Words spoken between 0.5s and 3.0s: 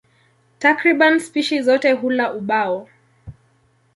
Takriban spishi zote hula ubao.